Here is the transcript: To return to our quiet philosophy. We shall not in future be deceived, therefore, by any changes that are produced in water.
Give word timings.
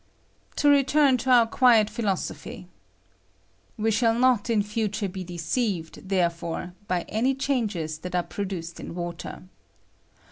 To 0.55 0.67
return 0.67 1.17
to 1.19 1.29
our 1.29 1.45
quiet 1.45 1.87
philosophy. 1.87 2.67
We 3.77 3.91
shall 3.91 4.17
not 4.17 4.49
in 4.49 4.63
future 4.63 5.07
be 5.07 5.23
deceived, 5.23 6.09
therefore, 6.09 6.73
by 6.87 7.03
any 7.07 7.35
changes 7.35 7.99
that 7.99 8.15
are 8.15 8.23
produced 8.23 8.79
in 8.79 8.95
water. 8.95 9.43